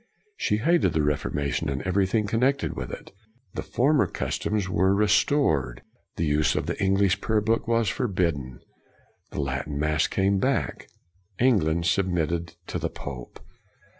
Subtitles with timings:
[0.35, 3.11] She hated the Reformation and everything connected with it.
[3.53, 5.83] The former customs were restored.
[6.15, 8.61] The use of the English prayer book was forbidden.
[9.29, 10.87] The Latin mass came back.
[11.39, 13.41] England submitted to the pope.